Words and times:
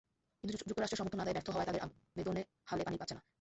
কিন্তু 0.39 0.53
যুক্তরাষ্ট্রের 0.61 0.99
সমর্থন 0.99 1.21
আদায়ে 1.21 1.35
ব্যর্থ 1.37 1.49
হওয়ায় 1.49 1.67
তাদের 1.69 1.83
আবেদন 1.85 2.35
হালে 2.69 2.83
পানি 2.83 2.97
পাচ্ছে 2.97 3.15
না। 3.15 3.21